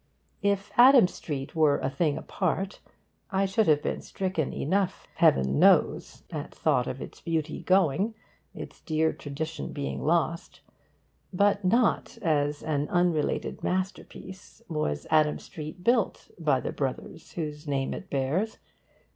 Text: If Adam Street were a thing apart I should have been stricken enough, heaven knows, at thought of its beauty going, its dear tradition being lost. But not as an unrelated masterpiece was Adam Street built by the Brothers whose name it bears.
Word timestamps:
If 0.41 0.71
Adam 0.77 1.07
Street 1.07 1.55
were 1.55 1.77
a 1.77 1.87
thing 1.87 2.17
apart 2.17 2.79
I 3.29 3.45
should 3.45 3.67
have 3.67 3.83
been 3.83 4.01
stricken 4.01 4.51
enough, 4.51 5.07
heaven 5.13 5.59
knows, 5.59 6.23
at 6.31 6.55
thought 6.55 6.87
of 6.87 7.03
its 7.03 7.21
beauty 7.21 7.61
going, 7.61 8.15
its 8.55 8.81
dear 8.81 9.13
tradition 9.13 9.71
being 9.73 10.03
lost. 10.03 10.61
But 11.31 11.63
not 11.63 12.17
as 12.23 12.63
an 12.63 12.89
unrelated 12.89 13.63
masterpiece 13.63 14.63
was 14.67 15.05
Adam 15.11 15.37
Street 15.37 15.83
built 15.83 16.31
by 16.39 16.59
the 16.61 16.71
Brothers 16.71 17.33
whose 17.33 17.67
name 17.67 17.93
it 17.93 18.09
bears. 18.09 18.57